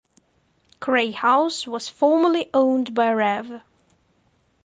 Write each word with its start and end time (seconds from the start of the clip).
Cray 0.79 1.11
House 1.11 1.67
was 1.67 1.87
formerly 1.87 2.49
owned 2.55 2.95
by 2.95 3.13
Rev. 3.13 3.61